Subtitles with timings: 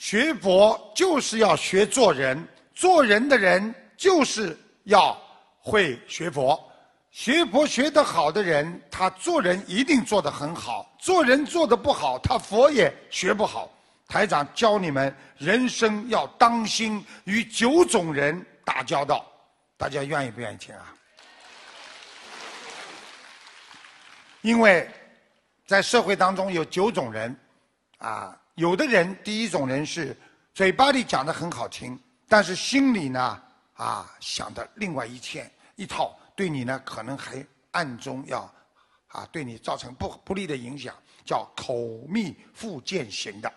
[0.00, 2.42] 学佛就是要学做人，
[2.74, 5.14] 做人的人就是要
[5.60, 6.58] 会学佛。
[7.10, 13.70] 学佛学得好的人，他做人一定做得很好；做人做得不好，他佛也学不好。
[14.08, 19.30] 台长教你们，人生要当心与九种人打交道，
[19.76, 20.94] 大家愿意不愿意听啊？
[24.40, 24.88] 因为，
[25.66, 27.38] 在社会当中有九种人，
[27.98, 30.14] 啊，有的人第一种人是
[30.52, 33.42] 嘴巴里讲的很好听，但是心里呢，
[33.72, 36.14] 啊，想的另外一天一套。
[36.36, 38.40] 对你呢，可能还暗中要，
[39.08, 41.74] 啊，对你造成不不利的影响，叫口
[42.06, 43.50] 蜜腹剑型的，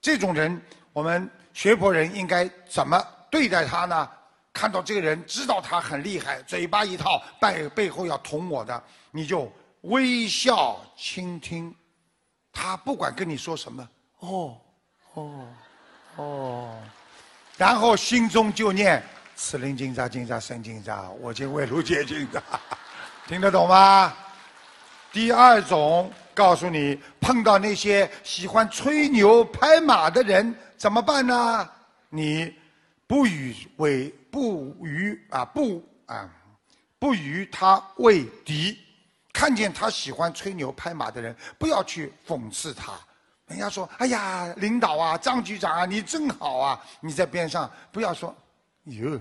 [0.00, 0.62] 这种人，
[0.92, 4.08] 我们学佛人应该怎么对待他呢？
[4.52, 11.74] 看到这个人，知道他很厉害，嘴巴一套，背背后要捅我的，你就微笑倾听，
[12.52, 13.88] 他不管跟你说什么，
[14.24, 14.60] 哦，
[15.14, 15.46] 哦，
[16.16, 16.82] 哦，
[17.56, 19.02] 然后心中就念。
[19.36, 22.40] 此灵金吒金吒生金吒，我今为如解金吒，
[23.26, 24.14] 听得懂吗？
[25.12, 31.68] 第二种，告诉你，碰到那些喜欢吹牛拍马的人怎么办呢？
[32.10, 32.54] 你
[33.08, 36.30] 不与为不与啊不啊
[37.00, 38.78] 不与他为敌，
[39.32, 42.92] 看见他喜欢吹牛拍马的人，不要去讽刺他。
[43.46, 48.34] 人家说：“哎呀，领导啊，张局长啊，你真好啊！”你在边上不要说。
[48.84, 49.20] 哟，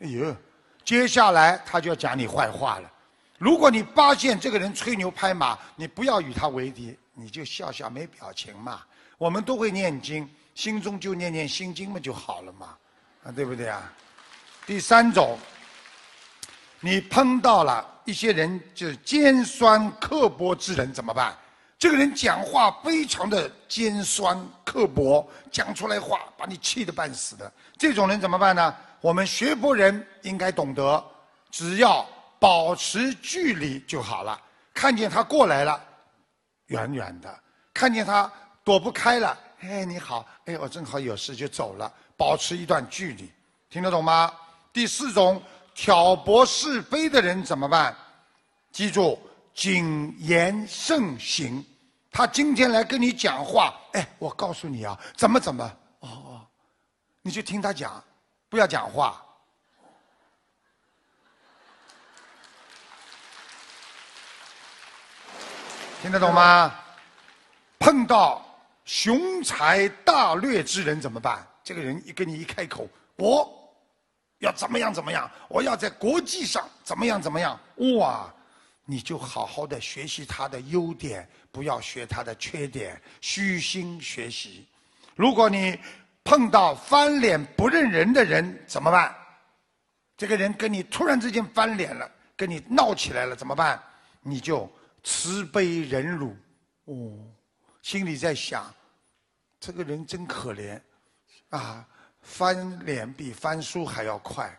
[0.00, 0.36] 哎呦，
[0.84, 2.92] 接下来他就要讲你坏话了。
[3.38, 8.82] 如果你发现这个人吹牛拍马，你不要与他为敌，你就笑笑没表情嘛。
[9.16, 12.76] 我们都会念经，心中就念念心经嘛就好了嘛，
[13.24, 13.92] 啊，对不对啊？
[14.66, 15.38] 第三种，
[16.80, 21.34] 你碰到了一些人就是尖酸刻薄之人怎么办？
[21.78, 27.50] 这个人讲话非常的尖酸刻薄，讲出来话把你气得半死的。
[27.76, 28.74] 这种人怎么办呢？
[29.00, 31.04] 我们学佛人应该懂得，
[31.52, 32.04] 只要
[32.40, 34.40] 保持距离就好了。
[34.74, 35.80] 看见他过来了，
[36.66, 37.30] 远远的；
[37.72, 38.30] 看见他
[38.64, 43.30] 躲不开了，哎，你好，哎，我正好有事就走了，保持一段距离，
[43.70, 44.32] 听得懂吗？
[44.72, 45.40] 第四种
[45.76, 47.96] 挑拨是非的人怎么办？
[48.72, 49.16] 记住，
[49.58, 51.66] 谨言慎行。
[52.12, 55.64] 他今天来跟你讲话，哎，我告诉你啊，怎么怎么，
[55.98, 56.46] 哦哦。
[57.22, 58.00] 你就听他讲，
[58.48, 59.20] 不要讲话，
[66.02, 66.72] 听得懂吗？
[67.80, 68.46] 碰到
[68.84, 71.44] 雄才大略之人怎么办？
[71.64, 73.52] 这个人一跟你一开口，我
[74.38, 75.28] 要怎么样怎么样？
[75.48, 77.58] 我要在国际上怎么样怎么样？
[77.98, 78.32] 哇，
[78.90, 84.66] 你就好好的学习他的优点，不要学他的缺点，虚心学习。
[85.14, 85.78] 如果你。
[86.24, 89.16] 碰到翻脸不认人的人怎么办？
[90.14, 93.82] 这个人跟你突然之间翻脸了，跟你闹起来了怎么办？
[94.20, 94.70] 你就
[95.02, 96.36] 慈悲忍辱，
[96.84, 97.16] 哦，
[97.80, 98.70] 心里在想，
[99.58, 100.78] 这个人真可怜，
[101.48, 101.88] 啊，
[102.20, 104.54] 翻脸比翻书还要快，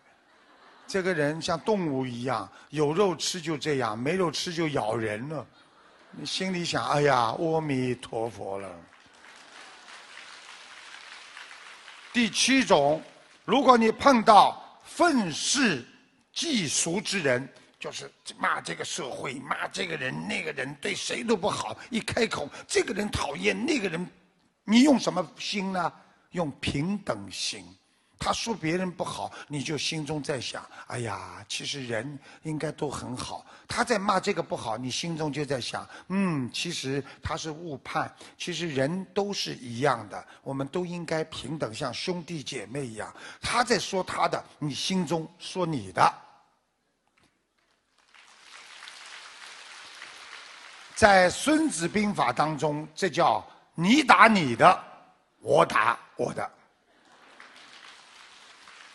[0.89, 5.45] 这个人像动物一样，有肉吃就这样，没肉吃就咬人了。
[6.09, 8.67] 你心里想，哎呀，阿弥陀佛了。
[12.11, 12.99] 第七种，
[13.45, 15.85] 如果你碰到愤世
[16.33, 17.47] 嫉俗之人，
[17.79, 21.77] 就是骂这个社会、骂这个人、那个人，对谁都不好。
[21.91, 24.09] 一开口，这个人讨厌，那个人，
[24.63, 25.93] 你用什么心呢？
[26.31, 27.63] 用平等心。
[28.19, 33.45] 他说别人不好，你就心中在想：哎呀，其实人应该都很好。
[33.65, 38.13] 他在骂这个不好，你心中就在想：嗯，其实他是误判。
[38.37, 43.11] 其实人都是一样的，我们都应该平等，像兄弟姐妹一样。
[43.41, 46.13] 他在说他的，你心中说你的。
[50.93, 53.41] 在《孙子兵法》当中，这叫
[53.75, 54.83] 你打你的，
[55.39, 56.51] 我打我的。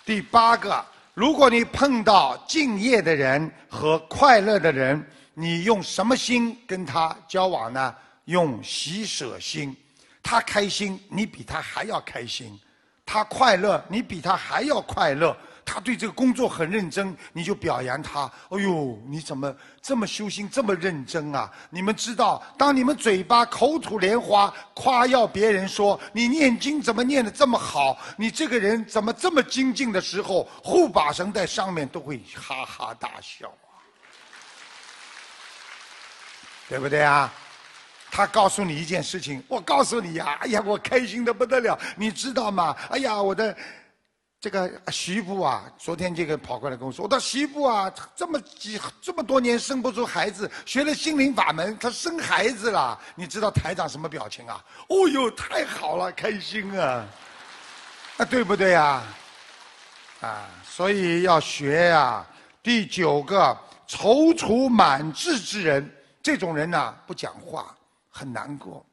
[0.04, 0.84] 第八个，
[1.14, 5.02] 如果你碰到敬业的人和快乐的人，
[5.32, 7.94] 你用什么心跟他交往呢？
[8.26, 9.74] 用喜舍心。
[10.22, 12.48] 他开心，你比他还要开心；
[13.06, 15.36] 他快乐，你比他还要快乐。
[15.74, 18.30] 他对这个工作很认真，你就表扬他。
[18.50, 21.50] 哎呦，你怎么这么修心，这么认真啊？
[21.68, 33.82] 你们知道，当你们嘴巴口吐莲花夸耀别人说你念经怎么念的这么好，你这个人怎么这么精进的时候，护法神在上面都会哈哈大笑啊，
[36.68, 37.32] 对不对啊？
[38.12, 42.76] 他告诉你一件事情，我告诉你呀，哎呀，我开心的不得了，你知道吗？
[42.90, 43.56] 哎呀，我的
[44.44, 53.00] 这个媳妇啊，昨天这个跑过来跟我说，我的媳妇啊，这么几这么多年生不出孩子，学了心灵法门，她生孩子了。
[53.14, 54.62] 你知道台长什么表情啊？
[54.90, 57.06] 哦呦，太好了，开心啊！
[58.18, 59.02] 啊，对不对呀？
[60.20, 62.26] 啊，所以要学呀。
[62.62, 63.58] 第九个，
[63.88, 65.90] 踌躇满志之人，
[66.22, 67.74] 这种人呢，不讲话，
[68.10, 68.84] 很难过，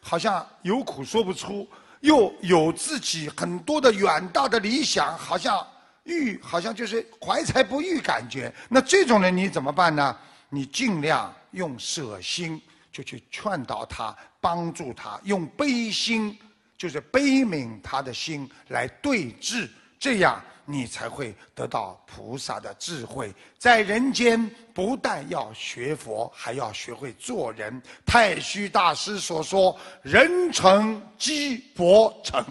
[0.00, 1.68] 好像有苦说不出，
[2.06, 5.66] 又有自己很多的远大的理想，好像
[6.04, 8.52] 欲，好像就是怀才不遇感觉。
[8.68, 10.16] 那这种人你怎么办呢？
[10.48, 12.62] 你尽量用舍心，
[12.92, 16.38] 就去劝导他，帮助他，用悲心。
[16.78, 19.66] 就是悲悯他的心来对峙，
[19.98, 23.32] 这样你才会得到菩萨的智慧。
[23.56, 27.80] 在人间，不但要学佛，还要学会做人。
[28.04, 32.44] 太虚大师所说：“人成即佛成。”